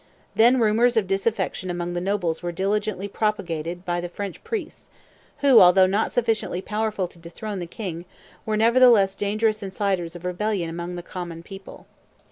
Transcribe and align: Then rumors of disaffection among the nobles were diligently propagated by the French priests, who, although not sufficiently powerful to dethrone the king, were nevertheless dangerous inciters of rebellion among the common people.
Then 0.33 0.59
rumors 0.59 0.97
of 0.97 1.05
disaffection 1.05 1.69
among 1.69 1.93
the 1.93 2.01
nobles 2.01 2.41
were 2.41 2.51
diligently 2.51 3.07
propagated 3.07 3.85
by 3.85 4.01
the 4.01 4.09
French 4.09 4.43
priests, 4.43 4.89
who, 5.41 5.59
although 5.61 5.85
not 5.85 6.11
sufficiently 6.11 6.59
powerful 6.59 7.07
to 7.07 7.19
dethrone 7.19 7.59
the 7.59 7.67
king, 7.67 8.05
were 8.43 8.57
nevertheless 8.57 9.13
dangerous 9.15 9.61
inciters 9.61 10.15
of 10.15 10.25
rebellion 10.25 10.71
among 10.71 10.95
the 10.95 11.03
common 11.03 11.43
people. 11.43 11.85